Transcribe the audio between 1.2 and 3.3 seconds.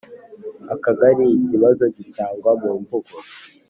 Ikibazo gitangwa mu mvugo